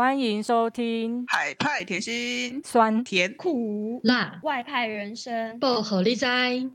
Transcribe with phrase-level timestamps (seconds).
[0.00, 6.66] 欢迎收听海派甜心，酸甜苦辣外派人生，薄荷理哉。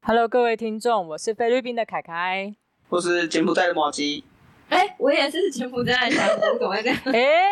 [0.00, 2.54] Hello，各位听众，我是菲律宾的凯凯，
[2.88, 4.24] 我是柬埔寨的马吉。
[4.70, 6.16] 哎、欸，我也是柬埔寨的
[6.58, 6.98] 怎么会这样？
[7.04, 7.44] 哎、欸，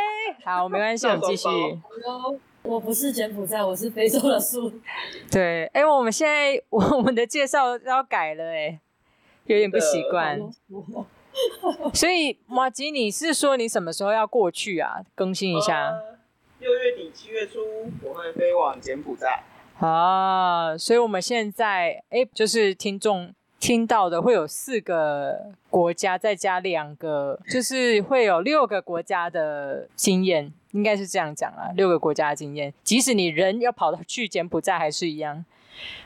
[0.42, 1.46] 好，没关系，我们继续。
[2.62, 4.72] 我不是柬埔寨，我是非洲的树。
[5.30, 8.78] 对，哎、欸，我们现在 我们的介绍要改了，哎，
[9.46, 10.38] 有点不习惯。
[11.94, 15.00] 所以马吉，你是说你什么时候要过去啊？
[15.14, 15.90] 更新一下。
[16.58, 17.60] 六、呃、月底七月初
[18.02, 19.42] 我会飞往柬埔寨。
[19.78, 30.52] 啊，所以我们现在哎、欸，就是听众听到的会有四个国家，再加两个，就是会有六个国家的经验。
[30.72, 35.44] 应该是这样讲啊，六个国家的经验，即使你人要跑到去柬埔寨还是一样。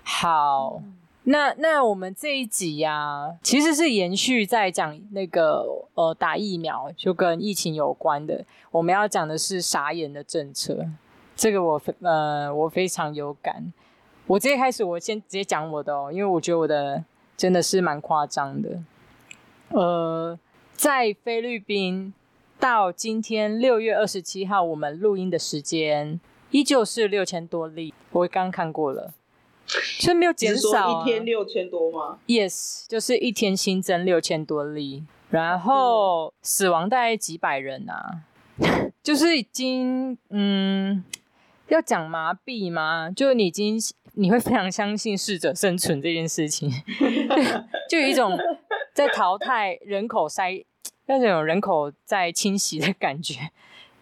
[0.03, 8.43] 好，嗯、那那我们这一集呀、啊，其实是延续在讲那个呃打疫苗，就跟疫情有关的。
[8.71, 10.87] 我们要讲的是傻眼的政策，
[11.37, 13.71] 这个我呃我非常有感。
[14.27, 17.05] 我直接开始，我先直接讲我的哦，因为我觉得我的
[17.37, 18.83] 真的是蛮夸张的。
[19.69, 20.39] 呃，
[20.75, 22.13] 在菲律宾。
[22.61, 26.19] 到今天六月二十七号，我们录音的时间
[26.51, 27.93] 依旧是六千多例。
[28.11, 29.13] 我刚看过了，
[29.67, 31.03] 却没有减少、啊。
[31.03, 38.23] 一天六千多吗？Yes，就是一天新增六千多例，然后死亡大概几百人啊，
[39.03, 41.05] 就是已经嗯，
[41.69, 43.11] 要讲麻痹吗？
[43.11, 43.77] 就你已经
[44.15, 46.71] 你会非常相信适者生存这件事情，
[47.89, 48.39] 就有一种
[48.93, 50.65] 在淘汰人口筛。
[51.07, 53.51] 那种人口在清洗的感觉，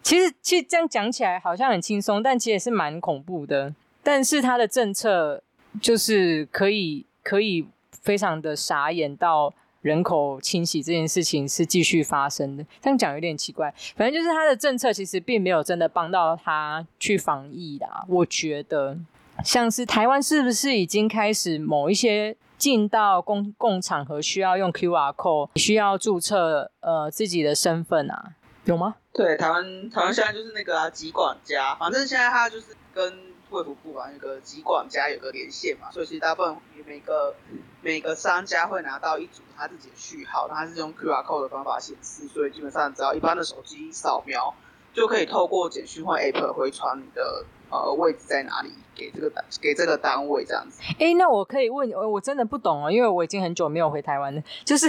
[0.01, 3.75] 其实其实这样讲起来好像很轻松，但其实也是蛮恐怖的。
[4.01, 5.43] 但是他的政策
[5.81, 12.65] 就是可以可以非常的傻眼，到人口清洗这件事情是继续发生的。
[12.81, 18.05] 这样讲有点奇怪，反正就是他的政策其实并没有真的帮到他去防疫啦。
[18.07, 18.97] 我觉得
[19.43, 22.35] 像是台湾是不是已经开始某一些。
[22.55, 28.95] 进到公共场合需要用 QR code，需要注册呃自己的身份啊，有吗？
[29.11, 36.55] 对，台湾台湾现在就是那个啊，集管家，反正现在他就是跟卫福部啊那个集管家有个连线嘛，所以其实大部分
[36.85, 37.35] 每个
[37.81, 44.53] 每个商家会拿到一组他自己的序号，他是用 QR code 的方法显示，所以基本上只要一般的手机扫描
[44.93, 47.45] 就可以透过简讯或 App 回传你的。
[47.75, 48.69] 呃，位置在哪里？
[48.93, 50.79] 给这个单，给这个单位这样子。
[50.99, 54.39] 哎、欸，那我可以问，我真的不懂哦，因为我已经很久没有回台湾了。
[54.63, 54.85] 就是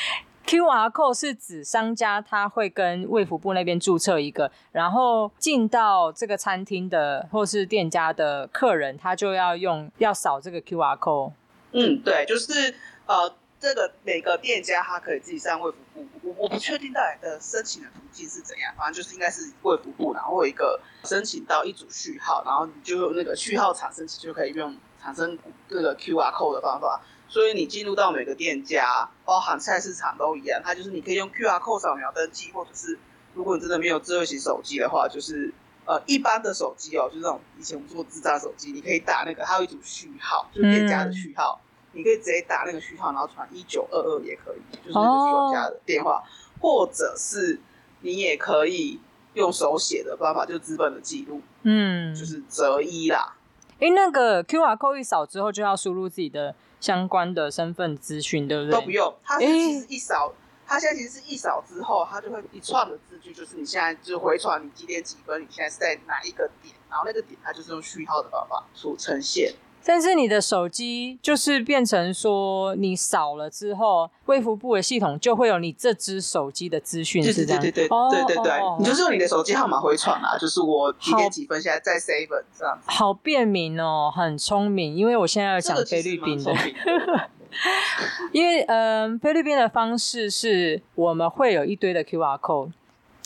[0.48, 11.32] QR code 是指商家他会跟卫福部那边注册一个，然后进到这个餐厅的或是店家的客人，他就要用要扫这个 QR code。
[11.72, 12.74] 嗯，对，就是
[13.04, 13.34] 呃。
[13.60, 25.36] 这个每个店家他可以自己上卫福部，我我不确定到底的申请的途径是怎样，反正就是应该是卫福部，然后有一个申请到一组序号，然后你就用那个序号产生起就可以用产生
[25.68, 32.96] 这个 QR code 的方法，所以你进入到每个店家，包含菜市场都一样，它就是你可以用 QR code 扫描登记，或者是
[33.34, 35.52] 如果你真的没有智慧型手机的话，就是
[35.84, 41.60] 呃一般的手机哦，就是那种以前我们做智障手机，你可以打那个它有一组序号，就是店家的序号。
[41.60, 46.22] 嗯你可以直接打那个序号，然后传一九二二也可以，就是那个店家的电话，
[46.60, 47.58] 或者是
[48.02, 49.00] 你也可以
[49.34, 53.34] 用手写的方法，就资本的记录，嗯，就是择一啦。
[53.80, 58.72] 哎，那个 QR code 一扫之后，就要输入自己的相关的身份资讯，对不对？
[58.72, 60.34] 都不用，它是其实一扫，
[60.66, 69.54] 它现在其实是一扫之后，它就会一串的字句，就是你现在就回传你几点几分，你现在是在哪一个点，然后那个点它就是用序号的方法所呈现。
[69.88, 77.62] 但是你的手机就是变成说，你扫了之后，卫福部的系统就会有你这支手机的资讯，是这样。
[77.62, 82.78] 对对对对，oh, 对对对，哦、你就是用你的手机号码回传啊，就是我几点几分现在在 seven 这样。
[82.84, 87.30] 好便民哦，很聪明，因为我现在要讲菲律宾的，的
[88.32, 92.72] 因为嗯、呃，菲律宾的方式是我们会有一堆的 QR code。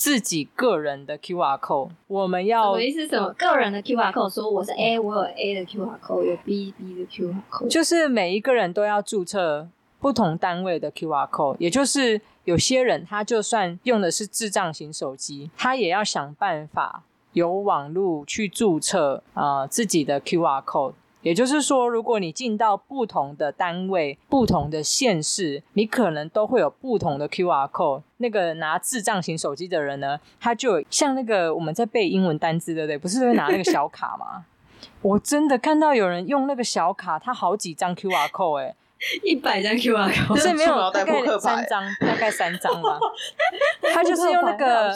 [0.02, 3.06] 自己个人的 QR code，我们要什么意思？
[3.06, 4.34] 什么个人的 QR code？
[4.34, 9.68] 说我是 A，我有 A 的 QR code，有 B B 的 QR code，就是每一个人都要注册
[10.00, 11.54] 不同单位的 QR code。
[11.60, 20.94] 也就是有些人他就算用的是智障型手机，他也要想办法有网络去注册啊、呃、自己的 QR code。
[21.22, 28.02] 也就是说，如果你进到不同的单位、不同的县市，你可能都会有不同的 QR code。
[28.18, 32.98] 那个拿智障型手机的人呢，他就像那个我们在背英文单字，对不对？
[32.98, 34.44] 不是会拿那个小卡吗？
[35.00, 38.76] 我真的看到有人用那个小卡，他好几张 QR code 哎、欸，
[39.22, 42.98] 一百张 QR code，是没有大概三张，大概三张吧。
[43.94, 44.92] 他就是用那个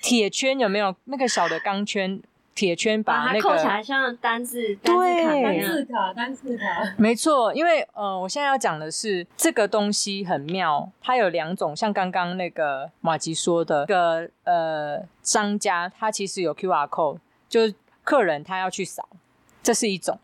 [0.00, 2.20] 铁圈，有没有那个小的钢圈？
[2.58, 6.64] 铁圈把那个把它扣起来，像单字单字卡，单字卡，单字卡。
[6.96, 17.18] 没错，因为呃，我现在要讲的是这个东西很妙，它有两种，像刚刚那个马吉说的，这个呃商家他其实有 QR code，
[17.48, 17.72] 就是
[18.02, 19.08] 客人他要去扫，
[19.62, 20.18] 这是一种。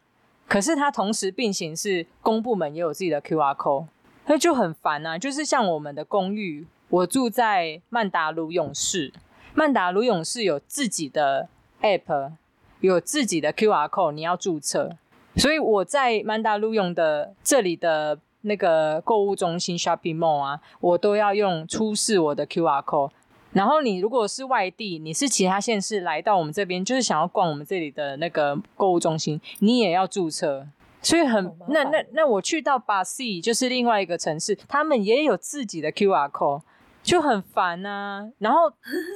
[0.48, 3.86] 可是它同时并行是公部门也有自己的 QR code，
[4.26, 5.16] 所以就很烦啊。
[5.16, 9.12] 就是像我们的公寓，我住在曼达鲁勇士，
[9.54, 11.48] 曼达鲁勇士有自己的。
[11.84, 12.32] App
[12.81, 14.96] 有自己的 QR code，你要注册，
[15.36, 23.10] 所以我在曼达路用的这里的那个购物中心 Shopping Mall 啊，我都要用出示我的 QR code。
[23.52, 30.66] 然后你如果是外地，你是其他县市来到我们这边，就是想要逛我们这里的那个购物中心，你也要注册。
[31.00, 36.62] 所以很那那那我去到巴西，就是另外一个城市，他们也有自己的 QR code。
[37.05, 38.61] 就很烦呐、啊，然后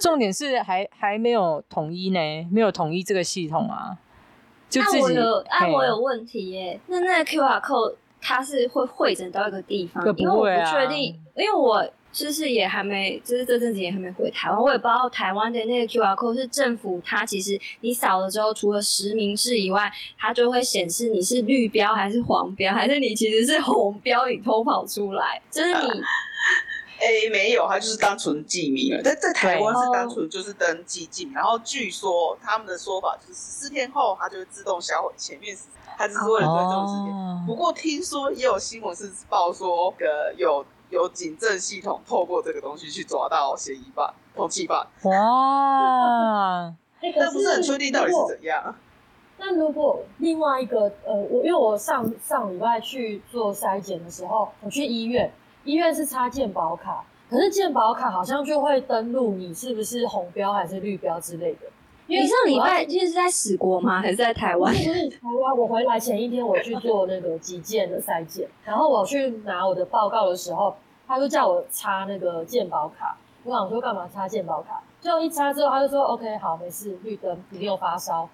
[0.00, 2.18] 重点是还还没有统一呢，
[2.52, 3.98] 没有统一这个系统啊。
[4.68, 6.78] 就自己，那我有，那我有问题耶。
[6.88, 11.82] 那那个 QR code 它是会汇整到一个地方，因为我不确定，因为我
[12.12, 26.02] 就是也还没，就是这阵子也还没回台湾，我也不知道台湾的那个 QR code 是政府它其实你扫了之后，除了实名制以外，它就会显示你是绿标还是黄标，还是你其实是红标，你偷跑出来，就是你。
[27.00, 29.02] 哎、欸，没有，他就是单纯记名了。
[29.02, 35.62] 在在台湾是单纯就是登记记名，然后据说他们的说法就是十四天后它就会自动销毁前面是，
[35.96, 37.14] 它只是为了追踪时间。
[37.14, 44.84] 哦、不过听说也有新闻是报说，呃，有有警政系统透过这个东西去抓到嫌疑犯、通缉犯。
[45.04, 46.74] 哇！
[47.16, 48.74] 但不是很确定到底是怎样。
[49.38, 55.32] 那如果另外一个，呃，我因为我上上礼拜去做筛检的时候，我去医院。
[55.68, 61.66] 医院是插健保卡，可是健保卡好像就会登录你是不是红标还是绿标之类的。
[62.06, 64.00] 因为你上礼拜就是在史国吗？
[64.00, 64.74] 还是在台湾？
[64.74, 64.80] 台
[65.42, 65.54] 湾。
[65.54, 70.74] 我回来前一天我去做那个急件的筛检，然后我去拿我的报告的时候，
[71.06, 73.18] 他就叫我插那个健保卡。
[73.44, 74.82] 我想说干嘛插健保卡？
[75.02, 78.26] 最后一插之后，他就说 OK 好，没事，绿灯，你没有发烧。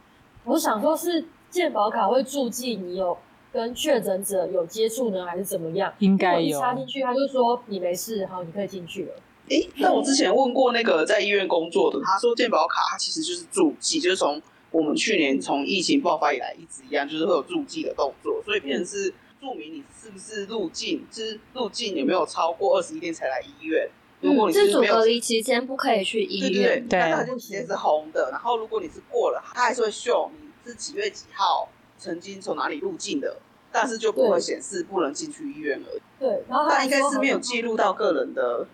[0.44, 3.18] 我想说是健保卡会注记你有。
[3.54, 5.94] 跟确诊者有接触呢，还是怎么样？
[6.00, 6.58] 应该有。
[6.58, 9.12] 插进去，他就说你没事，好，你可以进去了。
[9.48, 14.42] 诶、欸，那我之前问过那个在医院工作的，他说健保卡它其实就是注记，就是从
[14.72, 23.88] 我们去年从疫情爆发以来一直一样，就是会有注记的动作，所以变成是注明你是不是入境，就是入境有没有超过二十一天才来医院。
[24.20, 28.30] 如果你是自主隔离期间不可以去医院，对，那它就直接是红的。
[28.32, 31.68] 然后如果你是过了，它还是会秀你是几月几号。
[32.04, 33.38] 曾经从哪里入境的，
[33.72, 36.02] 但是就不会显示不能进去医院而已。
[36.18, 38.66] 对，然后他应该是没有记录到个人的。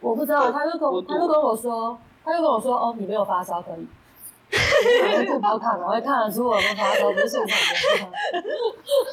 [0.00, 3.86] 我不知道，他就跟我他就跟我说，他就跟我说，哦，你没有发烧可以。
[5.32, 7.50] 我好看，我会看得出我们发烧，不是我们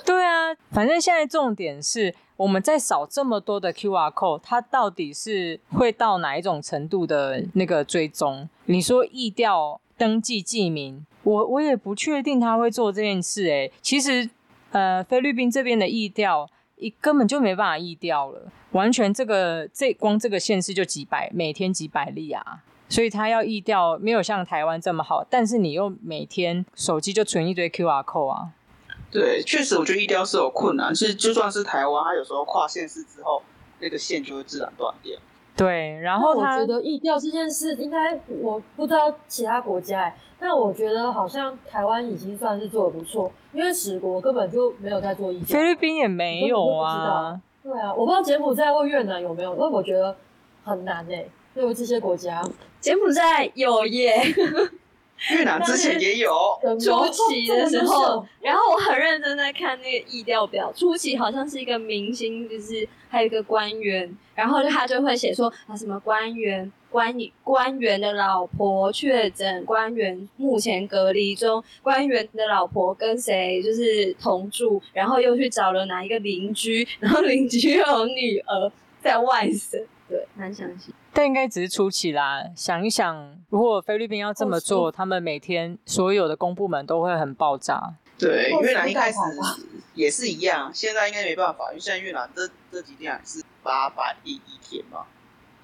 [0.05, 8.49] 对啊，反正现在重点是我们在扫这么多的 QR code，它到底是会到哪一种程度的那个追踪？
[8.65, 11.05] 你说疫调登记记名？
[11.23, 14.29] 我我也不确定他会做这件事诶、其实，
[14.71, 28.51] 呃，菲律宾这边的疫调，一根本就没办法疫调了，完全这个这光这个县市就几百，每天几百例啊，所以他要疫调没有像台湾这么好，但是你又每天手机就存一堆 QR code 啊。
[29.09, 33.43] 对，确实我觉得疫调是有困难，是就算是台湾，它有时候跨县市之后，
[33.79, 35.17] 那个线就会自然断掉。
[35.55, 47.39] 对，然后我觉得疫调这件事应该我不知道其他国家、欸，但我觉得好像台湾已经算是做的不错，因为史国根本就没有在做疫调，菲律宾也没有啊。
[47.61, 50.15] 对啊，我不知道柬埔寨或越南有没有，因为我觉得
[50.63, 52.41] 很难诶、欸，对于这些国家，
[52.81, 54.21] 柬埔寨有耶。
[55.31, 56.29] 越南之前也有
[56.79, 60.71] 初期的时候，然后我很认真在看那个意调表。
[60.75, 79.79] 初期好像是一个明星，就是还有一个官员，然后他就会写说啊什么官员官官员的老婆确诊，官员目前隔离中，官员的老婆跟谁就是同住，然后又去找了哪一个邻居，然后邻居又有女儿在外省，
[80.43, 80.93] 对，难相信。
[81.13, 82.43] 但应该只是初期啦。
[82.55, 87.93] 想一想，如果菲律宾要这么做，他们每天所有的公部门都会很爆炸。
[88.17, 89.17] 对，越南一开始
[89.93, 95.05] 也是一样，现在应该没办法，因为现在越南这这几天还是八百亿一天嘛。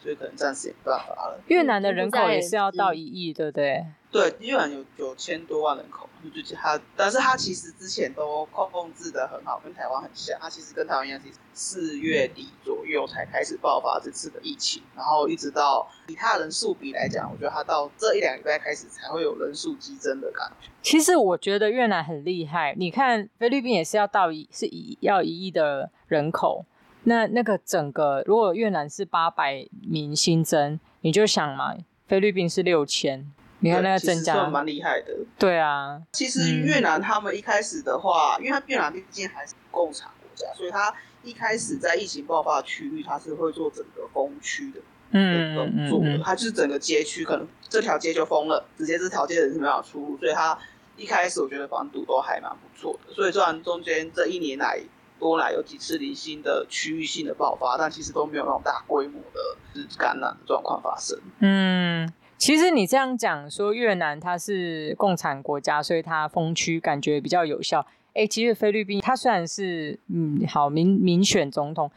[0.10, 1.39] 所以可能暂时也没办法了。
[1.50, 3.86] 越南的人口也是要到一亿，对不对？
[4.12, 10.36] 对，越南有九千多万人口，就它，但是它其实之前都控制的很好，跟台湾很像。
[10.42, 20.70] 它其实跟台湾一样，是四月底左右才开始爆发这次的疫情，然后一直到以它人数比来讲，我觉得它到这一两个礼拜开始才会有人数激增的感觉。
[20.82, 26.66] 其实我觉得越南很厉害，你看菲律宾也是要到一是一要一亿的人口，
[27.03, 31.75] 那那个整个如果越南是八百名新增，你就想嘛，
[32.08, 33.32] 菲律宾是六千。
[33.62, 35.13] 你看那个增加蛮厉害的。
[35.38, 44.79] 对啊，其实越南他们一开始的话，嗯、因为越南毕竟还是共产国家，所以他一开始在疫情爆发的区域，他是会做整个封区的，
[45.12, 46.18] 嗯，动作的。
[46.24, 50.58] 他就是整个街区，可能这条街就封了，直接这条街的人是没有出入，所以他
[50.96, 53.13] 一开始我觉得防堵都还蛮不错的。
[53.13, 54.79] 所以虽然中间这一年来
[55.19, 61.19] 多来有几次零星的区域性的爆发，但其实都没有那种大规模的感染的状况发生。
[61.39, 62.11] 嗯。
[62.38, 67.85] 其实你这样讲说越南它是共产国家，所以它封区感觉比较有效。
[68.13, 71.91] 哎，其实菲律宾它虽然是嗯好民民选总统，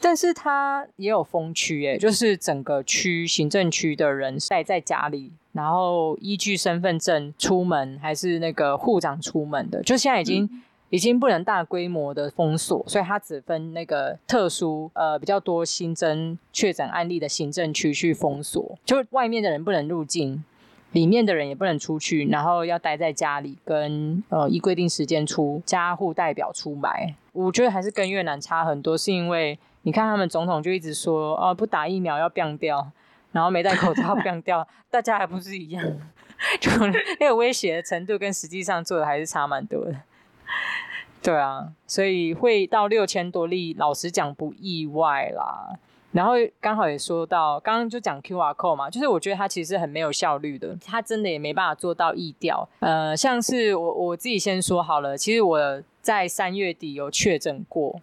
[0.00, 10.44] 但是它也有封区，哎，就是整个区行政区的人待在家里，然后依据身份证出门还是那个户长出门的，就现在已经。
[10.44, 20.44] 嗯已经不能大规模的封锁，所以它只分那个特殊呃比较多新增确诊案例的行政区去封锁，就是外面的人不能入境，
[20.92, 27.14] 里面的人也不能出去，然后要待在家里跟呃依规定时间出家户代表出来。
[27.32, 32.90] 我觉得还是跟越南差很多，是因为你看他们总统就一直说哦不打疫苗要病掉，
[33.30, 35.84] 然后没戴口罩病掉， 大家还不是一样，
[36.58, 36.68] 就
[37.20, 39.94] 那个威胁的程度跟实际上做的还是差蛮多的。
[41.22, 45.78] 对啊，所以会到六千多例，老实讲不意外啦。
[46.12, 52.68] 然后刚好也说到，刚刚就讲 QR code 嘛，就是我觉得它其实很没有效率的，它真的也没办法做到易调。
[52.80, 58.00] 呃，像是我我自己先说好了，其实我在三月底有确诊过，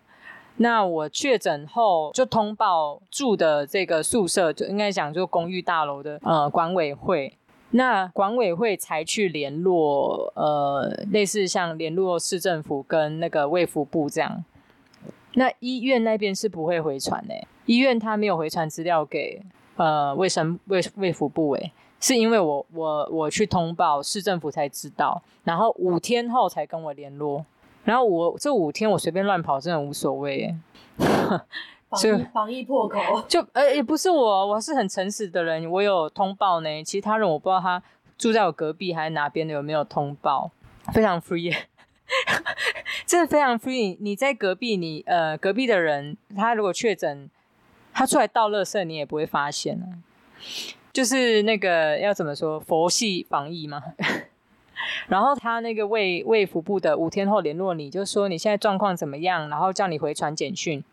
[0.58, 7.36] 那我确诊后就通报住的这个宿舍，就应该讲就公寓大楼的呃管委会。
[7.72, 14.44] 那管委会才去联络，呃，类似像联络市政府跟那个卫福部这样。
[15.34, 19.42] 那医院那边是不会回传的，医院他没有回传资料给
[19.76, 27.46] 呃卫生卫卫福部，诶，是因为我我我去通报市政府才知道，然后五天后才跟我联络，
[27.84, 30.56] 然后我这五天我随便乱跑真的无所谓，
[31.90, 36.84] 防疫防疫破口， 就呃也不是我，我是很诚实的人，我有通报呢。
[36.84, 37.82] 其他人我不知道他
[38.18, 40.52] 住在我隔壁还是哪边的有没有通报，
[40.94, 41.56] 非常 free，
[43.08, 43.98] 真的非常 free。
[44.02, 47.30] 你在隔壁，你呃隔壁的人他如果确诊，
[47.94, 49.86] 他出来倒垃圾你也不会发现啊。
[50.92, 53.82] 就是那个要怎么说佛系防疫嘛。
[55.08, 60.84] 然后他那个卫卫福部的五天后联络你，就说你现在状况怎么样，然后叫你回传简讯。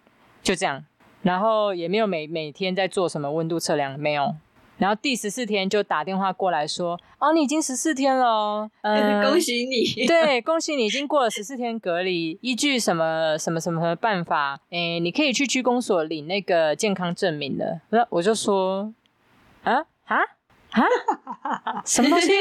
[0.44, 0.84] 就这样，
[1.22, 4.36] 然后也没有每每天在做什么温度测量，没有。
[4.76, 17.80] 然后第十四天就打电话过来说：“哦，你已经十四天了， 嗯，恭喜你。”对，恭喜你已经过了十四天隔离，依据什么什么什么办法，诶，你可以去区公所领那个健康证明了。
[17.90, 18.92] 那我就说
[19.62, 20.18] ：“啊啊
[20.74, 22.32] 啊， 什么东西？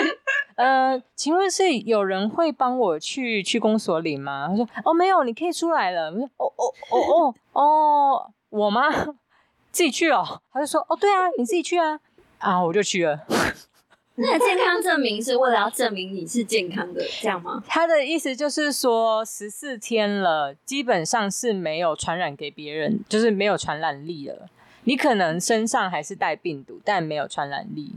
[0.56, 8.90] 呃，请问是有人会帮我去去公所领吗？”他说：“哦，没有，你可以出来了。”我说：“哦哦哦哦。”哦，我吗？
[9.72, 10.42] 自己去哦。
[10.52, 12.00] 他就说：“哦，对啊，你自己去啊。”
[12.40, 13.20] 啊，我就去了。
[14.16, 17.64] 那健康证明是为了要证明你是健康的，这样吗？
[17.68, 24.48] 他的意思就是说，十四天了，基本上是没有传染给别人，就是没有传染力了。
[24.84, 27.92] 你可能身上还是带病毒，但没有传染力，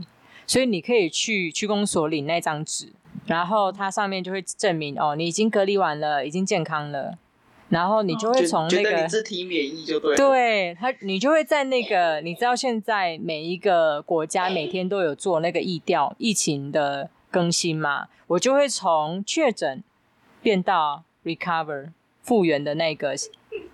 [0.47, 2.93] 所以你可以去区公所领那张纸，
[3.27, 7.19] 然后它上面就会证明哦，你已经隔离完了，已经健康了。
[7.69, 10.15] 然后你就会从那个，觉得体免疫就对了。
[10.15, 18.07] 对他，你就会在那个，你知道现在每一个国家每天都有做那个疫调疫情的更新嘛？
[18.27, 19.83] 我就会从确诊
[20.41, 21.89] 变到 recover
[22.21, 23.13] 复原的那个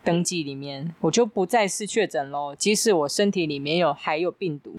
[0.03, 2.56] 登记里面，我就不再是确诊喽。
[2.58, 4.77] 即使我身体里面有还有病毒，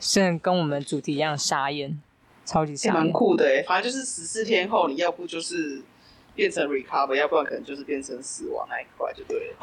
[0.00, 2.00] 虽然跟我们主题一样傻眼，
[2.44, 3.62] 超级傻眼，蛮酷的哎。
[3.62, 5.82] 反正就是十四天后，你要不就是。
[6.32, 9.56] 变成 recover，要不然可能就是变成死亡那一块就对了。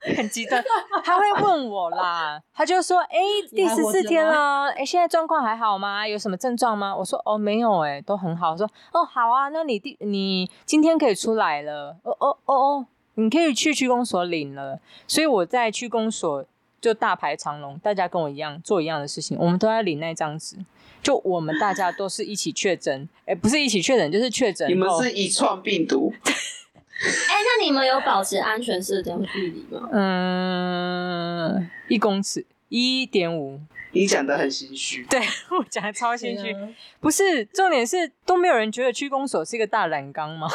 [0.16, 0.56] 很激动，
[1.04, 6.06] 他会问我啦， 他就说：“哎、欸，第十四天了，哎、欸，现在状况还好吗？
[6.06, 11.96] 有什么症状吗？”我说：“哦，没有、欸，哎，都很好。”我说：“哦，好啊，那你第你今天可以出来了。
[12.04, 16.46] 哦哦哦哦，你可以去区公所领了。”所以我在区公所
[16.80, 20.56] 就大排长龙，大家跟我一样做一样的事情，我们都在领那张纸。
[21.02, 24.68] 就我们大家都是一起确诊，哎、欸，不是一起确诊，就是确诊。
[24.68, 26.12] 你们是一串病毒。
[26.22, 29.88] 哎、欸，那你们有保持安全社交距离吗？
[29.92, 33.58] 嗯，一公尺，一点五。
[33.92, 35.02] 你讲的很心虚。
[35.06, 35.18] 对，
[35.58, 36.54] 我讲的超心虚。
[37.00, 40.50] 不是，重点是都没有人觉得区公所是一个大染缸吗？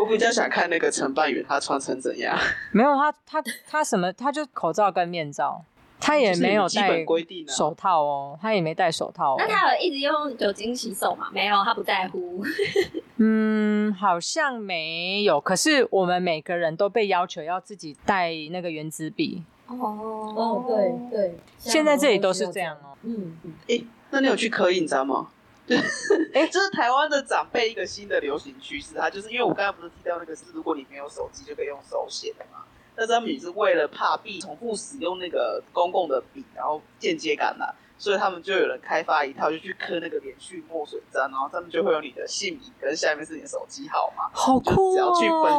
[0.00, 2.36] 我比较想看那个承办员他穿成怎样。
[2.72, 4.10] 没有，他他他什么？
[4.12, 5.62] 他就口罩跟面罩。
[6.02, 7.04] 他也没有戴
[7.46, 9.36] 手套哦，他也没戴手套。
[9.36, 11.28] 那他有一直用酒精洗手吗？
[11.30, 12.42] 没有，他不在乎。
[13.18, 15.38] 嗯，好像没有。
[15.38, 19.44] 可是我们每个人都被要求要自己带那个原子笔。
[19.66, 21.36] 哦哦，对对。
[21.58, 22.96] 现在这里都是这样哦。
[23.02, 23.52] 嗯嗯。
[23.68, 25.28] 哎、欸，那你有去刻印章吗？
[26.34, 28.94] 哎，这是台湾的长辈一个新的流行趋势。
[28.96, 32.64] 他就是因为我刚才不是提到那个是，如果你没有手机就可以用手写的嘛。
[32.96, 45.14] 那他们也是为了怕避重复使用那个公共的笔，然后间接感染，所以他们就有人开发一套，就去刻那个连续墨水章，然后他们就会有你的姓名跟下面是你的手机号码，好酷哦！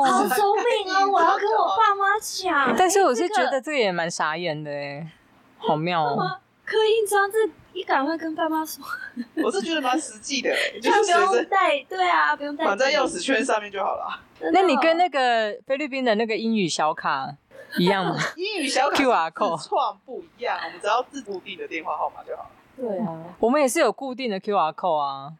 [0.05, 1.09] 好聪明哦！
[1.11, 2.75] 我要跟我爸妈讲。
[2.77, 5.11] 但是我是觉得这个也蛮傻眼的哎，
[5.57, 6.39] 好妙哦！
[6.63, 7.49] 刻印章这。
[7.73, 8.83] 你赶快跟爸妈说，
[9.43, 10.49] 我是觉得蛮实际的，
[10.81, 14.19] 就是不用带，对啊，不用带，绑在钥匙圈上面就好了。
[14.53, 17.33] 那你跟那个菲律宾的那个英语小卡
[17.77, 18.15] 一样吗？
[18.35, 22.49] 英语小卡 QR code 自创不一样，我们只要自固定的电话号码就好了。
[22.77, 25.33] 对啊，我们也是有固定的 QR code 啊，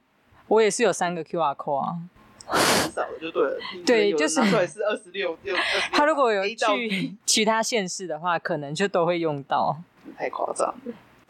[0.48, 1.96] 我也是有三个 QR code 啊。
[2.46, 5.56] 很少的就对了，对，就是是二十六六。
[5.94, 9.78] 他如果有去其他县市的话，可能就都会用到。
[10.18, 10.74] 太夸张。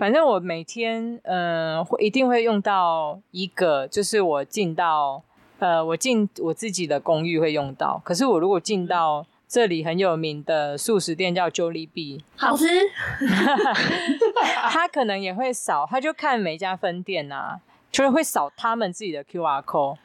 [0.01, 5.21] 反正我每天，嗯、呃，会一定会用到一个，就是我进到，
[5.59, 8.01] 呃，我进我自己的公寓会用到。
[8.03, 12.65] 可是我如果进到这里很有名的素食店叫 Jollibee，好吃，
[14.71, 17.59] 他可能也会扫，他就看每一家分店啊，
[17.91, 19.97] 就是会扫他们自己的 QR code。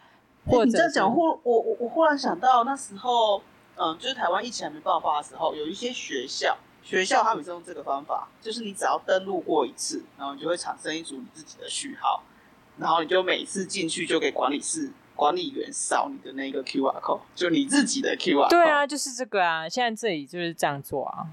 [0.44, 3.40] 或者、欸、你这样讲，忽我我我忽然想到那时候，
[3.76, 6.54] 嗯，就是台湾疫情还没爆发的时候，有一些学校。
[6.87, 12.22] 学校他们是用这个方法，就是你只要登录过一次，然后你就会产生一组你自己的序号，
[12.79, 18.51] 然后你就每次进去就给管理室管理员扫你的那个 QR code，就你自己的 QR code。
[18.51, 21.27] 对啊，就是这个啊，现在这里就是这样做啊。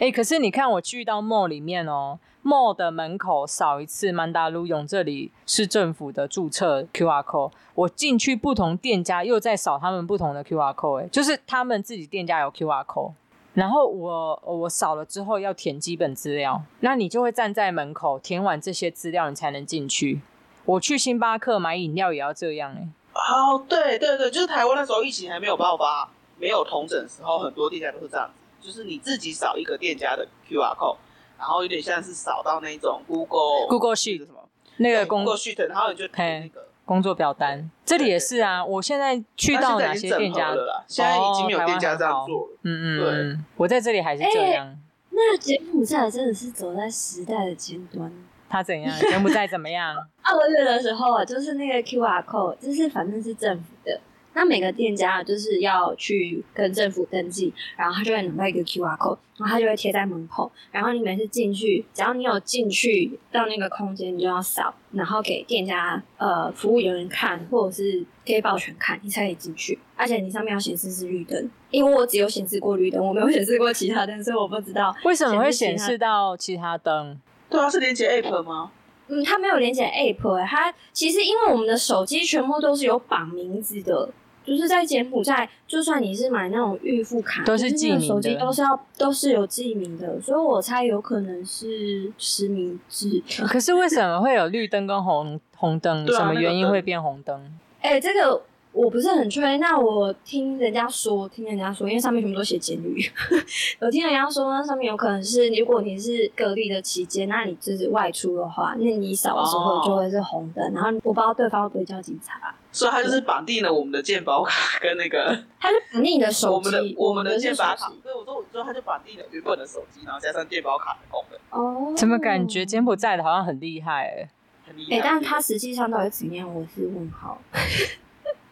[0.00, 13.12] 哎，可是你看我去到 mall 里面哦，mall 的门口扫一次曼达鲁勇这里是政府的注册 QR code，我进去不同店家又在扫他们不同的 QR code，哎，就是他们自己店家有 QR code。
[13.58, 20.20] 然后我我扫了之后要填基本资料，那你就会站在门口填完这些资料，你才能进去。
[20.64, 22.88] 我去星巴克买饮料也要这样哎。
[23.14, 30.98] 哦，对对对，就是台湾那时候疫情还没有爆发，没有统整的时候，很多店家都是这样子，就是你自己扫一个店家的 QR code，
[31.36, 36.67] 然后有点像是扫到那种 Google Google Sheet 什么那个 Google Sheet，然后你就填那个。
[36.88, 38.64] 工作表单，这里也是啊。
[38.64, 40.54] 我现在去到哪些店家？
[40.86, 42.58] 现在已经没有店家这样做了。
[42.62, 44.74] 嗯嗯嗯，我在这里还是这样。
[45.10, 48.10] 那柬埔寨真的是走在时代的尖端。
[48.48, 48.90] 他怎样？
[48.98, 49.94] 柬埔寨怎么样？
[50.24, 54.00] 二月的时候，就是那个 QR code，就是反正是政府的。
[54.34, 60.50] 那每个店家就是要去跟政府登记，然后他就会拿到一个 QR code，然后他就会贴在门口。
[60.70, 69.78] 然后你每次进去，只要你有进去到那个空间，你就要扫，然后给店家呃服务人员看，或者是给保全看，你才可以进去。
[69.96, 77.18] 而且你上面要显示是绿灯，因为我只有显示过绿灯，我没有显示过其他灯，所以我不知道为什么会显示到其他灯。
[77.50, 78.70] 对啊，是连接 App 吗？
[79.08, 84.08] 嗯，它没有连接 App，欸，它其实因为我们的手机全部都是有绑名字的。
[84.46, 93.22] 就是在柬埔寨，就算你是买那种预付卡，都是记名的，手机都是要都是有记名的，所以我猜有可能是实名制。
[93.46, 96.06] 可是为什么会有绿灯跟红红灯？
[96.06, 97.38] 什么原因会变红灯？
[97.82, 98.40] 哎、欸，这个。
[98.78, 103.04] 我不是很确定，那我听人家说，听人家说，因为上面全部都写监狱。
[103.82, 112.54] 我听人家说，那上面有可能是，如果你是隔离的期间，那你就是外出的话，那你扫的时候就会是红灯，哦、然后我不知道对方会不会叫警察。
[112.70, 117.92] 所以他就是绑定了我们的健保卡跟那个， 他是绑定你的手机，我们的我们的健保卡。
[118.00, 121.40] 对，我说我说他就绑定了原本的手机，然后加上健保卡的功能。
[121.50, 124.28] 哦，怎么感觉柬埔寨的好像很厉害、欸？
[124.68, 124.94] 很厉害。
[124.94, 127.42] 哎、欸，但是他实际上到底怎样，我是问号。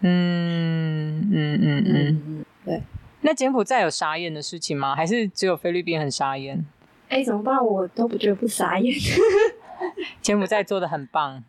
[0.00, 2.82] 嗯嗯嗯嗯嗯，对。
[3.22, 4.94] 那柬埔寨有傻眼的事情吗？
[4.94, 6.64] 还是只有菲律宾很傻眼？
[7.08, 7.64] 哎、怎么办？
[7.64, 8.94] 我都不觉得不傻眼。
[10.20, 11.42] 柬埔寨做的很棒。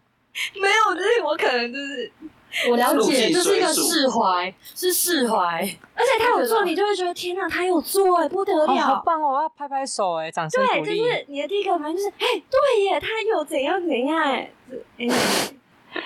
[0.53, 2.11] 没有，就是我可能就是
[2.69, 5.61] 我了解，入境随俗就是一个释怀，是释怀。
[5.95, 9.33] 而且他有做，你就会觉得天哪，他有做哎，不得了，好棒哦！
[9.33, 14.51] 我要拍拍手哎，掌声对，就是你的第一个反应就是，哎，对耶，他有怎样怎样哎，
[14.99, 15.07] 哎。
[15.93, 16.01] 但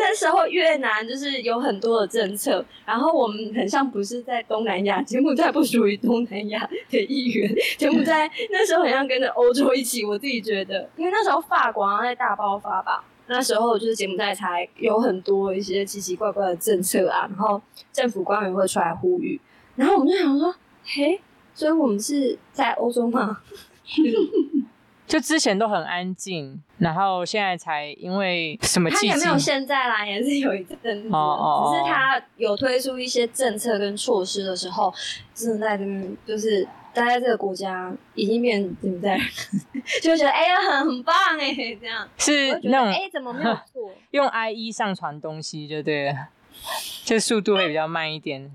[0.00, 10.04] 那时候越南就是有很多的政策，然后我们很像不是在东南亚，柬埔寨不属于东南亚的一员，柬埔寨那时候很像跟着欧洲一起。
[10.04, 17.60] 我自己觉得，因为那时候法国在大爆发吧，那时候就是柬埔寨才有很多一些奇奇怪怪的政策啊，然后
[17.92, 19.40] 政府官员会出来呼吁，
[19.76, 20.54] 然后我们就想说，
[20.84, 21.20] 嘿，
[21.54, 23.40] 所以我们是在欧洲吗？
[25.06, 29.08] 就之前都很安静，然后现在才因为什么契机？
[29.10, 34.92] 他也没有现在啦，也是有一阵子，哦哦、只是他有推出一些政策跟措施的时候，
[35.34, 39.20] 正在这边就是待在这个国家已经变怎在，
[40.02, 43.92] 就觉得哎呀很很棒哎，这样是那种哎怎么没有错？
[44.12, 46.28] 用 IE 上传东西就对了，
[47.04, 48.50] 就速度会比较慢一点。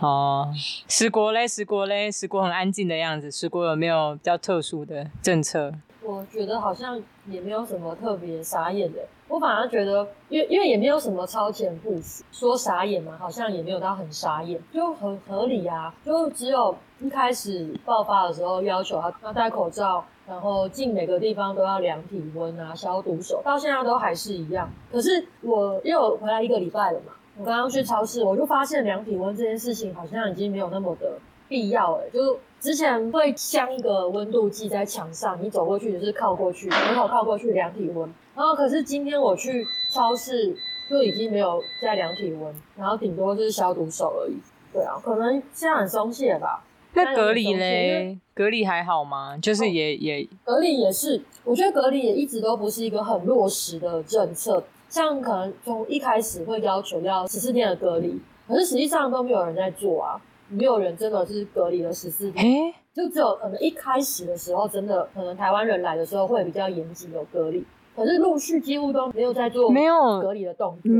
[0.00, 0.52] 哦，
[0.88, 3.30] 十国嘞，十国嘞，十国很安静的样子。
[3.30, 5.72] 十国有没有比较特殊的政策？
[6.08, 9.00] 我觉得好像也没有什么特别傻眼的。
[9.28, 15.94] 我反而觉得，因为因为也没有什么超前部署，说傻眼嘛，好像也没有到很傻眼，就很合理啊。
[16.02, 24.66] 就只有一开始爆发的时候要求他要戴口罩，然后进每个地方都要量体温啊、消毒手，到现在都还是一样。
[24.90, 27.12] 可是我因为我回来一个礼拜了嘛。
[27.38, 31.18] 我刚刚去超市，我就发现量体温这件事情好像已经没有那么的
[31.48, 32.08] 必要了。
[32.10, 38.12] 就是之前会镶一个温度计在墙上，你走过去就是靠过去，很好靠过去量体温。
[38.34, 40.54] 然后可是今天我去超市
[40.88, 44.36] 就已经没有在量体温，然后顶多就是消毒手而已。
[44.72, 46.64] 对啊，可能现在很松懈吧。
[46.94, 48.18] 那隔离嘞？
[48.34, 49.36] 隔离还好吗？
[49.38, 54.62] 就是也、哦、也隔离也是，我觉得隔离也一直都不是一个很落实的政策。
[54.88, 70.90] 像可能从一开始会要求要十四天的隔离，可是实际上都没有人在做啊，没有人真的是隔离了十四天，欸、就只有可能一开始的时候，真的可能台湾人来的时候会比较严谨有隔离，可是陆续几乎都没有在做没有隔离的动作，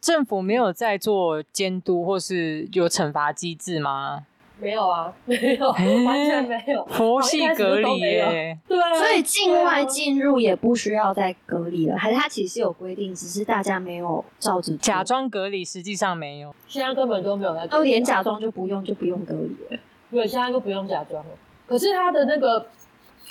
[0.00, 4.26] 政府没有在做监督或是有惩罚机制吗？
[4.62, 8.56] 没有啊， 没有，欸、完全没有，佛系隔离耶。
[8.68, 16.54] 对、啊，所以境外进入也不需要再隔离了，还是它其实有规定，只是大家没有照着假装隔离，实际上没有。
[16.68, 19.80] 现在根本都没有在，都连假装就不用，就不用隔离了。
[20.12, 21.30] 对，现在都不用假装了。
[21.66, 22.64] 可是它的那个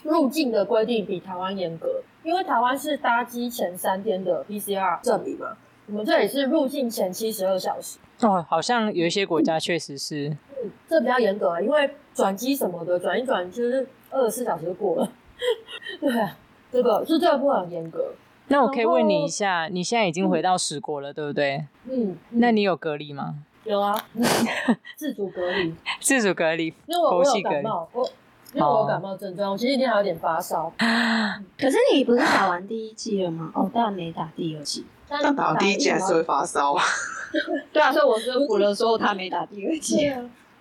[0.04, 5.56] 入境的规定比台湾严格，因为台湾是搭机前三天的 PCR 证明嘛，
[5.88, 8.00] 我们这里是入境前七十二小时。
[8.20, 10.36] 哦，好像有一些国家确实是。
[10.88, 15.12] 这比较严格，因为转机什么的转一转就是二十四小时就过了。
[16.00, 16.38] 对啊，
[16.72, 18.14] 这个是这个部分很严格。
[18.48, 21.66] 那我可以问你一下，你现在已经回到十国了，嗯、对不对？
[21.90, 22.18] 嗯。
[22.32, 23.36] 那你有隔离吗？
[23.64, 23.96] 有啊，
[24.98, 25.74] 自主隔离。
[26.02, 26.68] 自主隔离。
[26.88, 28.04] 因为我有感冒，我
[28.54, 30.72] 因为我有感冒症状，我前几天还有点发烧。
[31.58, 33.52] 可是你不是打完第一剂了吗？
[33.56, 34.86] 哦，但没打第二剂。
[35.08, 36.84] 但打第一剂还是会发烧啊。
[37.72, 40.12] 对啊，所以我是补了，说他没打第二剂。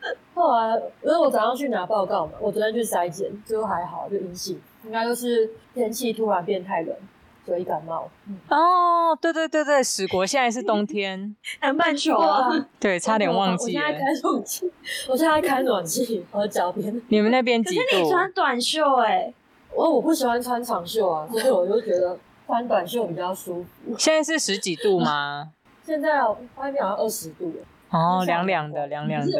[0.34, 4.60] 后来，因为我早上去拿报告嘛，我昨天去筛检，最后还好，就阴性。
[4.84, 6.96] 应该就是天气突然变太冷，
[7.44, 8.08] 所以感冒。
[8.26, 12.48] 嗯、哦，对对对对，史国现在是冬天，南半球啊，
[12.80, 13.82] 对，差点忘记了。
[13.82, 14.72] 我现在开暖气，
[15.06, 17.02] 我现在开暖气， 我的脚边。
[17.08, 17.82] 你们那边几度？
[17.82, 19.34] 可是你穿短袖哎、欸，
[19.74, 23.94] 我我不喜欢穿长袖啊，所以我就觉得穿短袖比较舒服。
[23.98, 25.50] 现在是十几度吗？
[25.84, 27.52] 现在外面好像二十度。
[27.90, 29.30] 哦，凉凉的，凉凉的，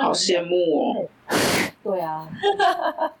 [0.00, 1.08] 好羡慕哦。
[1.82, 2.28] 对啊，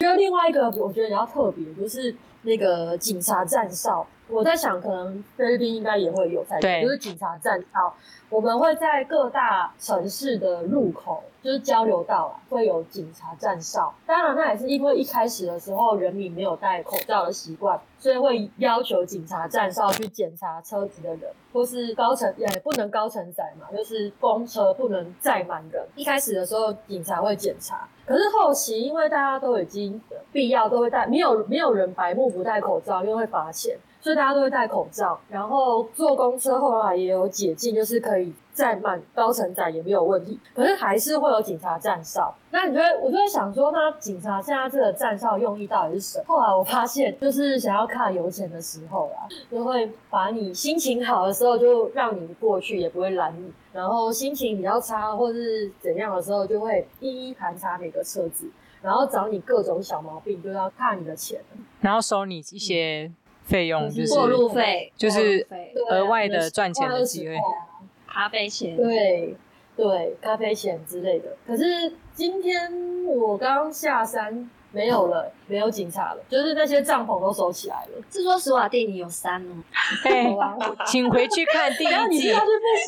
[0.00, 4.06] 因为另外一个我觉得比较特别，就是那个警察站哨。
[4.32, 7.94] 我在想，可能菲律宾应该也会有才对，就是警察站哨。
[8.30, 13.92] 我们会在各大城市的入口，就是交流道啊，会有警察站哨。
[14.06, 25.86] 当然，那也是因为一开始的时候人民没有戴口罩的习惯，所以会要求警察站哨去检查车子的人，或是高层也不能高层载嘛，就是公车不能载满人。
[25.94, 30.00] 一开始的时候，警察会检查，可是后期因为大家都已经
[30.32, 33.76] 必要都会戴，没有没有人白目不戴口罩，因为会罚钱。
[34.02, 40.40] 所以大家都会戴口罩，然后坐公车后来也有解禁，就是可以载满高乘载也没有问题。
[40.52, 42.34] 可是还是会有警察站哨。
[42.50, 46.24] 那你觉得，我就在想说，那警察现在这个站哨用意到底是什么？
[46.26, 58.50] 后来我发现，就是想要看油钱的时候啦，就会把你心情好的时候就让你过去，也不会拦你；然后心情比较差或是怎样的时候，就会一一盘查每个车子，
[58.82, 61.40] 然后找你各种小毛病，就要看你的钱，
[61.80, 63.12] 然后收你一些。
[63.52, 65.46] 费用，就是过路费，就是
[65.90, 67.36] 额外的赚钱的机会，
[68.08, 69.36] 咖啡钱，对
[69.76, 71.36] 对，咖啡钱之类的。
[71.46, 74.50] 可是今天我刚下山。
[74.74, 78.02] 没有了，没有警察了，就是那些帐篷都收起来了。
[78.10, 79.62] 是说史瓦蒂尼有山哦？
[80.02, 80.26] 对，
[80.86, 82.34] 请回去看第一季。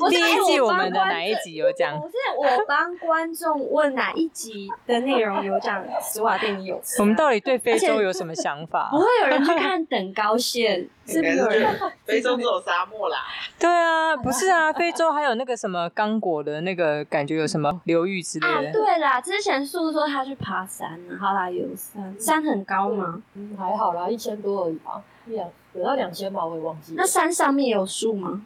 [0.09, 2.00] 第一季我们的哪一集有讲？
[2.00, 7.00] 不是我帮观众问哪一集的内容有讲史瓦蒂尼有山？
[7.00, 8.88] 我们到底对非洲有什么想法？
[8.90, 10.88] 不会有人去看等高线？
[11.07, 11.79] 是不是有人？
[12.07, 13.18] 非洲 只有沙漠啦。
[13.59, 18.55] 对啊，不是啊，非洲还有那个什么刚果的那个感觉，有什么流域之类的。
[18.55, 23.23] 啊，对啦，之前素说他去爬山，好啦，有山，山很高吗？
[23.35, 26.97] 嗯，还好啦，一千多而已吧，两有到两千吧，我也忘记了。
[26.99, 28.45] 那山上面有树吗？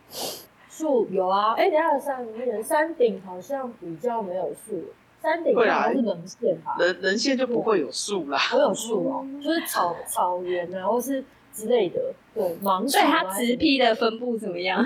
[0.70, 4.84] 树有啊，哎、欸，等下的山那个山顶好像比较没有树，
[5.20, 6.76] 山顶应该是人线吧？
[6.78, 11.24] 人人线就不会有树啦，我有树哦，就是草 草原啊，或是。
[11.50, 13.00] 之类的，对，芒草。
[13.00, 14.80] 所以它植被的分布怎么样？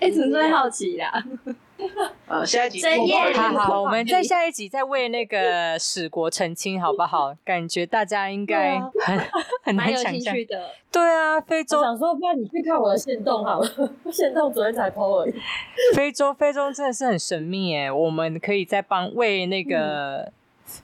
[0.00, 1.22] 哎、欸，纯粹好奇啦。
[2.28, 2.82] 呃，下一集。
[3.34, 7.34] 好好，我们在下一集再为那个史国澄清，好不好？
[7.44, 9.20] 感觉大家应该很
[9.62, 10.34] 很难想象。
[10.90, 11.78] 对啊，非洲。
[11.80, 13.68] 我想说，不然你去看我的限动好了，
[14.12, 15.34] 限动昨天才 po 而已。
[15.94, 20.32] 非洲，非洲真的是很神秘哎，我们可以再帮为那个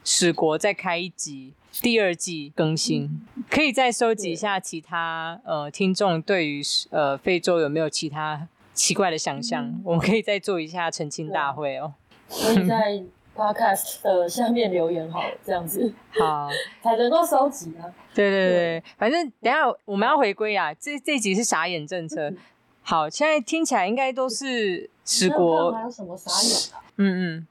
[0.05, 1.53] 史国再开一集。
[1.81, 8.49] 第二季更新，可以再收集一下其他呃听众对于呃非洲有没有其他
[8.81, 11.93] 奇怪的想象，嗯、我们可以再做一下澄清大会哦。
[12.31, 13.03] 可以在
[13.37, 16.49] podcast 的下面留言好了，这样子好
[16.83, 17.85] 才能够收集啊。
[18.15, 22.31] 对对对，对反正等一下我们要回归啊，这这集是傻眼政策。
[22.31, 22.39] 嗯、
[22.81, 26.81] 好，现在听起来应该都是史国还有什么傻眼啊？
[26.97, 27.47] 嗯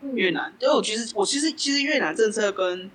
[0.00, 2.90] 嗯，越南，因为我其实我其实其实越南政策跟。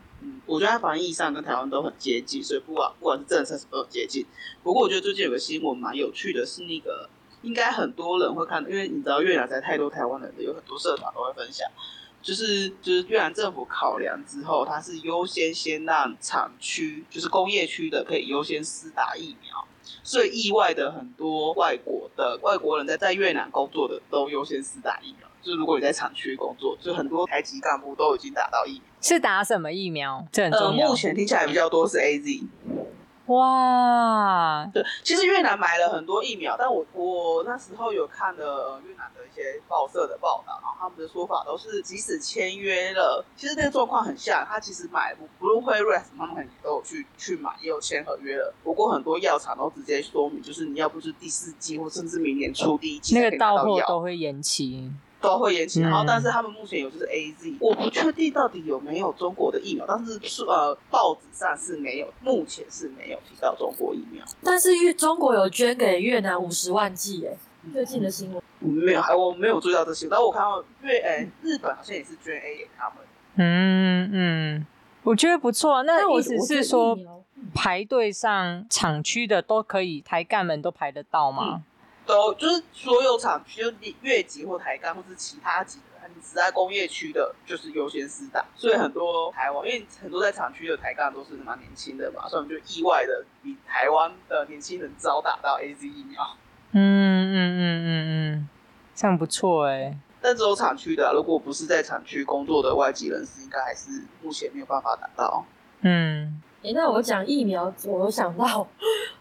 [0.47, 4.25] 我觉得它防疫上跟台湾都很接近，所以不管不管是政策什么都很接近。
[4.63, 7.07] 不过我觉得最近有个新闻蛮有趣的，是那个
[7.45, 11.65] 应该很多人会看，因为你知道越南在太多台湾人的，有很多社团都会分享，
[12.21, 19.65] 就是就是越南政府考量之后，它是优先先让厂区，就是工业区的可以优先施打疫苗，
[20.03, 25.29] 所以意外的很多外国的外国人在在越南工作的都优先施打疫苗。
[25.43, 28.81] 就如果你在厂区工作，就很多台籍干部都已经打到疫苗。
[28.99, 30.25] 是打什么疫苗？
[30.31, 30.87] 这很重要。
[30.87, 32.47] 呃，目前听起来比较多是 AZ。
[33.27, 48.53] 哇，对，其实越南买了很多疫苗，但我我那时候有看了越南的一些报社的报道，然后他们的说法都是，即使签约了，其实那个状况很像，他其实买不论辉瑞他们都有去去买，也有签合约了。
[48.63, 54.91] 不过很多药厂都直接说明，就是你要不是第四季或甚至明年初第一季，那个到货都会延期。
[55.25, 64.23] 都会延期，然后但是他们目前有就是 A Z，、嗯、我不确定到底有没有中国的疫苗，但是呃报纸上是没有，目前是没有提到中国疫苗。
[64.43, 67.35] 但是越中国有捐给越南五十万剂，哎，
[67.73, 72.97] 最近的新闻、嗯、没有，我没有注意到这些，但我看到越哎、欸、日本好像也是捐 A 给他们。
[73.37, 74.65] 嗯嗯，
[75.03, 76.97] 我觉得不错，那意思是说
[77.53, 81.43] 排队上厂区的都可以，台干们都排得到吗？
[81.55, 81.63] 嗯
[82.05, 88.45] 都就是所有厂区，就越级或台钢或是其他级的，你只在工业区的，就是优先施打。
[88.55, 96.21] 所以很多台湾，因为很多在厂区的台钢都是蛮年轻的嘛，所以我们就意外的比台湾的年轻人早打到 AZ 疫苗。
[96.71, 98.49] 嗯嗯嗯嗯嗯，
[98.93, 99.97] 这样不错哎。
[100.21, 105.45] 但只有厂区的，如果不是在厂区工作的外籍人士，应该还是目前没有办法打到。
[105.81, 106.41] 嗯。
[106.65, 108.67] 欸、那我讲疫苗，我有想到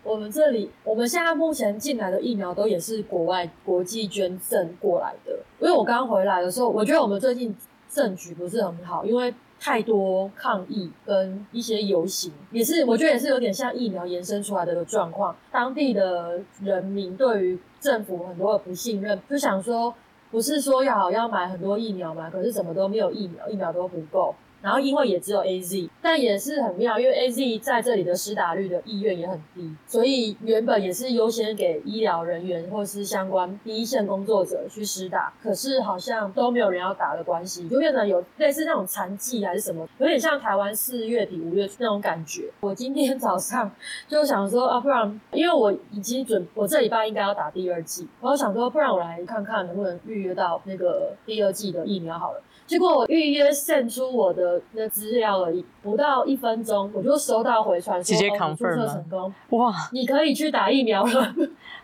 [0.02, 5.32] 我们这里，我们现在目前进来的疫苗都也是国外国际捐赠过来的。
[5.60, 7.54] 因为我刚回来的时候，我觉得我们最近
[7.88, 15.36] 政局不是很好，因为太多抗议跟一些游行，也是我觉得也是有点像疫苗延伸出来的一个状况。
[15.52, 19.94] 当地的人民对于政府很多的不信任，就想说，
[20.30, 24.34] 不是说要要买很多疫苗嘛，可是怎么都没有疫苗，疫苗都不够。
[24.64, 42.50] 然后因为也只有 AZ，但也是很妙，因为 AZ 在这里的施打率的意愿也很低，所以原本也是优先给医疗人员或是相关第一线工作者去施打，可是好像都没有人要打的关系，就变成有类似那种残疾还是什么，有点像台湾四月底五月那种感觉。
[42.60, 43.70] 我今天早上
[44.08, 52.42] 就想说啊，不然因为我已经准，我这礼拜应该要打第二剂，我就想说，不然我来看看能不能预约到那个第二剂的疫苗好了。
[52.66, 59.32] 结果我预约献出我的那资料而已，不到一分钟我就收到回传说，直接 confirm 成功。
[59.50, 61.34] 哇，你可以去打疫苗了，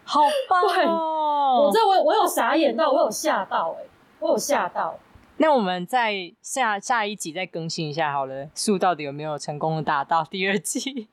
[0.04, 1.64] 好棒哦！
[1.68, 3.88] 我这我我有傻眼到，我有吓到哎、欸，
[4.20, 4.98] 我有吓到。
[5.36, 11.08] 那我们在下下一集再更新一下好了，树到底有没有成功的打到第二季？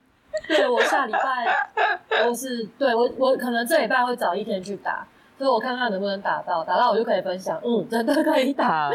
[0.47, 8.89] 对，我下礼拜都是对我我可能这礼拜会早一天去打，所以我看看能不能打到，打到我就可以分享，嗯，真的可以打，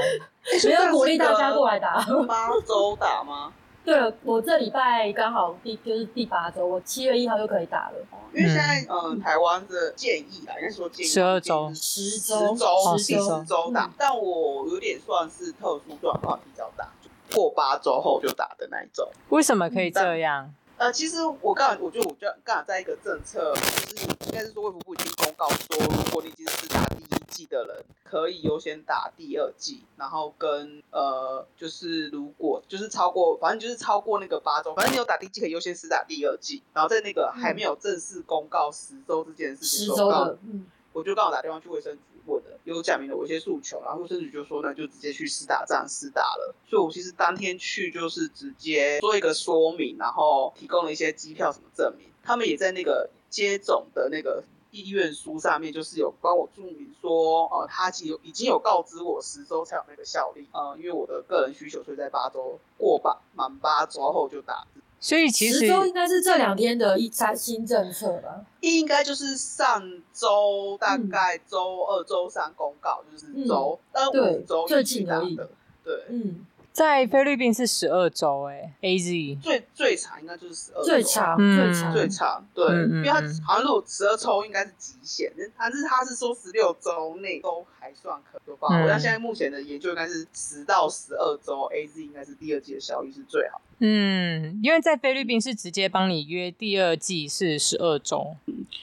[0.64, 2.04] 没有鼓励大家过来打。
[2.26, 3.52] 八周打吗？
[3.84, 7.94] 对，我这礼拜刚好第就是第八周，我七月一号就可以打了。
[8.32, 13.90] 因为现在嗯、呃，台湾的建议啦，应该说建议十二周，十周，十周，十周打。
[13.98, 16.88] 但我有点算是特殊状况比较大，
[17.34, 19.06] 过八周后就打的那一种。
[19.28, 20.54] 为什么可以这样？
[20.82, 42.11] 呃，其实我刚，我觉得我就刚好在一个政策，就是应该是说卫福部已经公告说，如果你已经是打第一剂的人，可以优先打第二剂，然后跟呃，就是如果就是超过，反正就是超过那个八周，反正你有打第一剂可以优先施打第二剂，然后在那个还没有正式公告十周这件事情，十周的，嗯，我就刚好打电话去卫生局。
[42.26, 46.54] 问的有讲明了我一些诉求，然后甚至就说那就直接去施打站施打了。
[46.68, 52.06] 所以我其实当天去就是直接做一个说明，然后提供了一些机票什么证明。
[52.22, 64.66] 他们也在那个接种的那个意愿书上面，就是有帮我注明说，呃，他其实已经有告知我十周才有那个效力，呃，因为我的个人需求，所以在八周过八满八周后就打。
[65.02, 68.46] 所以其实十周应该是这两天的一三新政策吧？
[68.60, 75.36] 应该就是上周大概周二、周三公告，就是周呃五周最近而已。
[75.84, 88.68] 对，嗯，在菲律宾是十二周，哎，A Z 最最长应该就是十二周，最长最长最长，对，因为它好像如果十二周应该是极限，但是他是说十六周内都还算可以吧？
[88.82, 93.60] 我像现在目前的研究应该是十到十二周，A Z 应该是第二季的效益是最好。
[93.84, 98.34] 嗯，因为在菲律宾是直接帮你约第二季是十二周，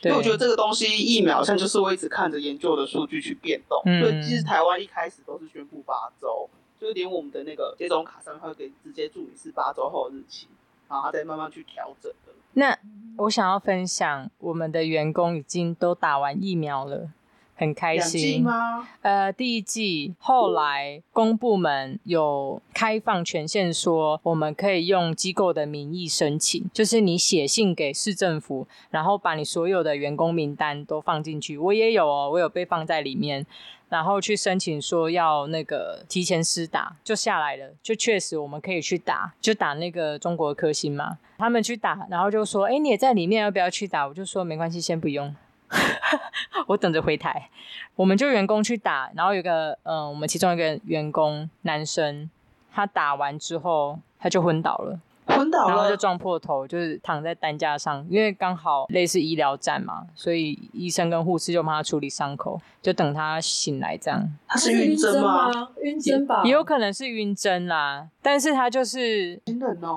[0.02, 6.49] 对，因为我觉得这个东西疫苗像就是我一直看着研究的数据去变动，嗯、所以其实台湾一开始都是宣布八周，
[6.80, 10.48] 就是连我们的那个接种卡上面会给直接注明是八周后的日期，
[10.88, 12.34] 然后他再慢慢去调整的。
[12.54, 12.78] 那
[13.18, 17.10] 我想要分享，我们的员工已经都打完疫苗了。
[17.56, 18.88] 很开心吗？
[19.02, 31.58] 呃，第一季后来公部门有开放权限，说我们可以用机构的名义申请，就是你写信给市政府，然后把你所有的员工名单都放进去。
[31.58, 33.46] 我也有哦，我有被放在里面，
[33.89, 41.17] 然后去申请说要那个提前施打，就下来了，就确实我们可以去打，就打那个中国科兴嘛。
[41.39, 45.34] 他们去打，然后就说：“哎，你也在里面，要不要去打？”我就说：“没关系，先不用。
[46.67, 47.49] ”我等着回台，
[47.95, 52.30] 我们就员工去打，然后有个嗯、我们其中一个员工男生，
[52.73, 54.99] 他打完之后他就昏倒了。
[55.39, 64.30] 昏倒了，然后就撞破头，就是躺在担架上，因为刚好类似医疗站嘛，所以医生跟护士就帮他处理伤口，就等他醒来这样。
[64.47, 65.69] 他是晕针吗？
[65.82, 69.41] 晕针吧，也有可能是晕针啦，但是他就是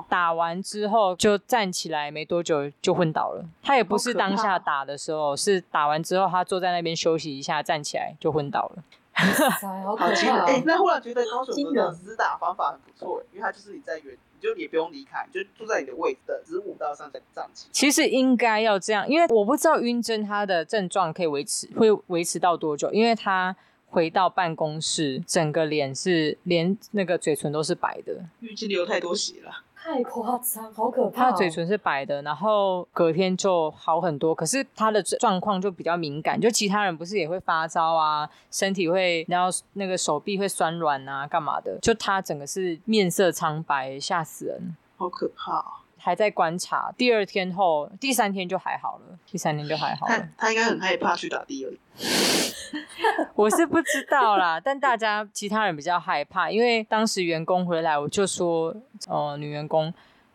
[0.07, 3.43] 打完之后就站起来没多久就昏倒了。
[3.61, 8.83] 他也不是当下打的时候，是打完之后他坐在那边休息一下，站起来就昏倒了。
[9.13, 10.45] 好可怕！
[10.45, 14.17] 哎，那忽然觉得高手的施打方法很不错，因为他就是你在原。
[14.43, 17.69] 就也不用离开，就坐在你的位置的，只是五到三才站起。
[17.71, 22.91] 其实应该要这样，因为我不知道晕针它的症状可以维持，会维持到多久？
[22.91, 23.55] 因为他
[23.87, 29.63] 回到办公室，整个脸是连那个嘴唇都是白的，因为流太多血了。
[29.83, 31.13] 太夸张，好可怕、哦！
[31.13, 34.33] 他的嘴唇是白的，然后隔天就好很多。
[34.33, 41.77] 可是他的状况就比较敏感，就其他人不是也会发烧啊，身体会，然后那个手臂会酸软啊，干嘛的？
[41.81, 45.65] 就他整个是面色苍白，吓死人，好可怕、哦！
[46.03, 50.17] 还在观察，第二天后，第三天就还好了，第三天就还好了。
[50.17, 51.71] 他他应该很害怕去打第二。
[53.35, 58.75] 我是不知道啦，但大家其他人比较害怕，因为当时员工回来，我就说，
[59.07, 59.93] 哦、呃，女员工，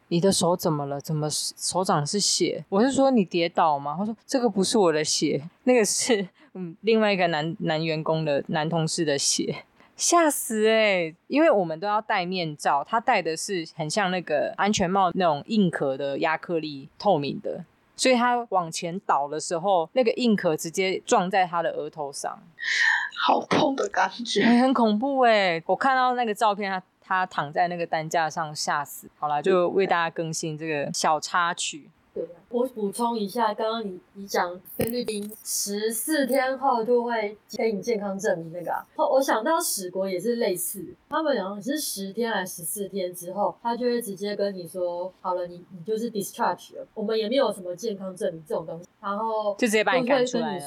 [0.08, 0.98] 你的手怎么了？
[0.98, 2.64] 怎么手掌是血？
[2.70, 3.94] 我是说你跌倒吗？
[3.98, 9.64] 他说这个不是我的血，那个是嗯另外一个男男员工的男同事的血，
[9.98, 17.64] 吓死哎、欸，因为我们都要戴面罩，他戴的是很像那个安全帽那种硬壳的亚克力透明的。
[17.96, 22.40] 所以他往前倒的时候，那个硬壳直接撞在他的额头上，
[23.26, 25.60] 好痛的感觉，欸、很恐怖哎！
[25.66, 29.10] 我看到那个照片，他他躺在那个担架上，吓死。
[29.18, 31.90] 好啦，就为大家更新这个小插曲。
[32.50, 50.58] 我补充一下，刚刚你你讲菲律宾十四天后就会给你健康证明那个、啊，我想到史国也是类似，他们好像是十天还是十四天之后，他就会直接跟你说，好了，你你就是 discharge 了，我们也没有什么健康证明这种东西，然后就直接把你赶出来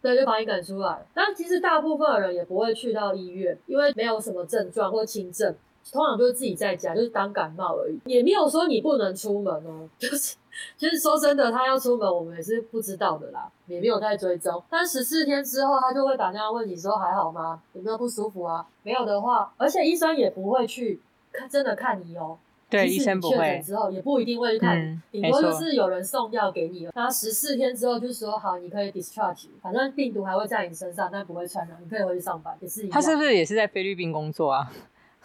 [0.00, 1.04] 对，就把你赶出来。
[1.12, 5.54] 但其实大部分的人也不会去到医院，因为没有什么症状或轻症。
[5.92, 9.88] 通常就是自己在家，就是当感冒而已，也没有说你不能出门哦。
[9.98, 10.36] 就是，
[10.76, 14.62] 就是说真的，他要出门，我们也是不知道的啦，也没有在追踪。
[14.68, 17.62] 但十四天之后，他就会打电话问你说还好吗？
[17.72, 18.66] 有没有不舒服啊？
[18.82, 21.00] 没有的话，而且医生也不会去
[21.32, 22.38] 看，真的看你哦。
[22.68, 23.36] 对，医生不会。
[23.36, 26.92] 确诊之后也不一定会去看你，顶多就是有人送药给你了。
[26.96, 32.90] 那十四天之后就说好，你可以 discharge，反正病毒还会在你身上，但不会传染，你可以回去上班，也是一样。
[32.90, 34.68] 他是不是也是在菲律宾工作啊？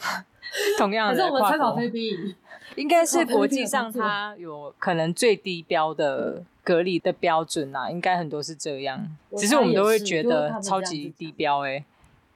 [0.77, 2.35] 同样的，可是我们参考菲律宾，
[2.75, 11.85] 应该是国际上它有可能最低标的隔离的标准啊，应该很多是这样，只是我们都会觉得超级低标哎、欸。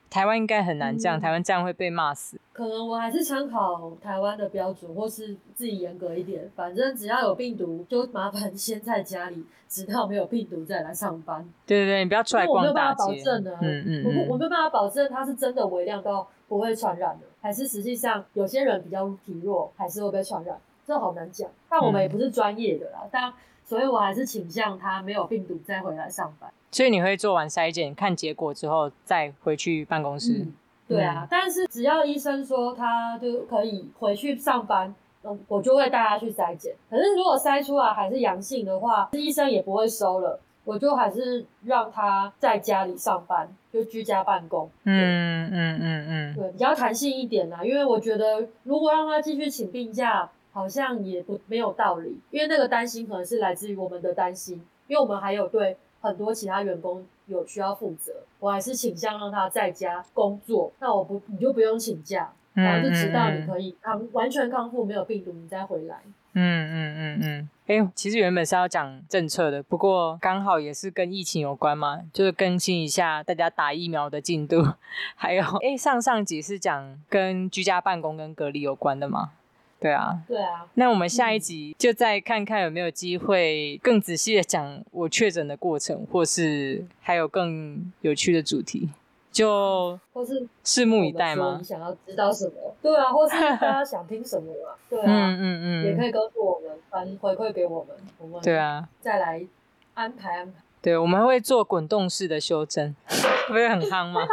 [0.08, 2.40] 台湾应该很难这样，嗯、台湾这样会被骂死。
[2.54, 6.50] 可能我还是参考台湾的标准，或是自己严格一点。
[6.56, 11.46] 反正只要有病毒，就麻烦先在家里，直到没有病毒再来上班。
[11.66, 13.04] 对对对，你不要出来逛大街。
[13.04, 21.48] 我没有办法保证的，嗯嗯，嗯我我没有办法保证它是真的微量到不会传染的，还是实际上有些人比较体弱，还是会被传染，这好难讲。
[21.70, 23.32] 但我们也不是专业的啦，嗯、但
[23.64, 26.52] 所以我还是倾向他没有病毒再回来上班。
[26.72, 30.40] 所以你会做完筛检，看结果之后再回去办公室。
[30.40, 30.54] 嗯、
[30.88, 36.74] 对啊，嗯、但是只要医生说他就可以回去上班，嗯，我就会带他去筛检。
[36.90, 44.70] 可是如果筛出来还是阳性的话，医生也不会收了，我就还是让他在家里上班，就居家办公。
[44.84, 55.78] 嗯嗯嗯嗯，对，比较弹性一点啦，因为我觉得如果让他继续请病假，好像也不没有道理，因为那个担心可能是来自于我们的担心，因为我们还有对。
[56.02, 60.72] 很多其他员工有需要负责，我还是倾向让他在家工作。
[60.80, 66.00] 那我不，你就不用请假，然后就直到你可以康、嗯、完全康复，没有病毒，你再回来。
[66.34, 67.50] 嗯嗯嗯嗯。
[67.68, 74.64] 哎、其实原本是要讲政策的，不过刚好也是跟疫情有关嘛，就是更新一下大家打疫苗的进度。
[75.16, 79.32] 还有，哎、欸，上上集是讲跟居家办公跟隔离有关的吗？
[79.78, 80.66] 对啊，对啊。
[80.76, 88.90] 那我们下一集就再看看有没有机会更仔细的讲我确诊的过程，或是还有更有趣的主题，
[89.36, 91.58] 就或是拭目以待吗？
[91.60, 92.74] 你想要知道什么？
[92.82, 94.72] 对啊，或是大家想听什么啊？
[94.90, 99.46] 对啊， 嗯嗯嗯，也可以告诉我们，反正回馈给我们，我们对啊，再来
[99.94, 100.54] 安排安排。
[100.82, 102.96] 对，我们会做滚动式的修正，
[103.50, 104.22] 不会很夯吗？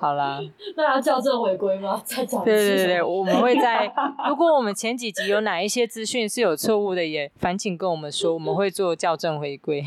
[0.00, 0.40] 好啦，
[0.74, 2.00] 那要校正回归吗？
[2.06, 2.42] 再讲。
[2.44, 3.92] 对对对，我们会在。
[4.28, 9.84] 如果我们前几集有哪一些资讯是有错误的，也烦请跟我们说，我们会做校正回归。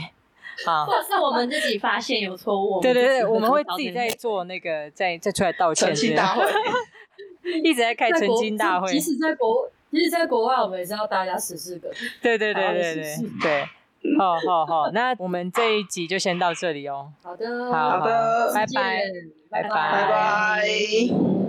[0.66, 5.88] 好，或是我们自己发现有错误，对对对，我们会自己在做那个，再再出来道歉。
[5.88, 6.46] 澄清大会，
[7.64, 8.92] 一直在开澄清大会。
[8.92, 11.90] 即使在国，即使在国外，我们也是要大家十四个。
[12.22, 13.66] 对对对对对对。
[14.18, 17.12] 好好好，那我们这一集就先到这里哦。
[17.22, 19.02] 好的，好的，拜拜，
[19.50, 21.49] 拜拜，拜拜。